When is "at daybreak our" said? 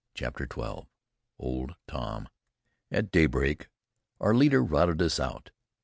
2.89-4.33